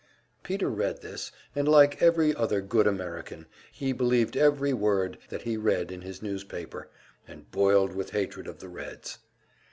[0.41, 5.57] Peter read this, and like every other good American, he believed every word that he
[5.57, 6.89] read in his newspaper,
[7.27, 9.19] and boiled with hatred of the Reds.